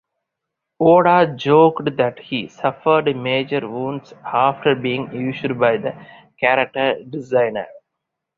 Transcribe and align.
Oda 0.79 1.27
joked 1.35 1.95
that 1.97 2.17
he 2.17 2.47
suffered 2.47 3.15
major 3.15 3.69
wounds 3.69 4.15
after 4.25 4.73
being 4.73 5.13
used 5.13 5.59
by 5.59 5.77
the 5.77 5.93
character 6.39 7.03
designer. 7.07 7.67